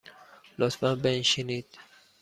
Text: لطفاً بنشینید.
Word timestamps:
لطفاً 0.59 0.93
بنشینید. 0.95 1.67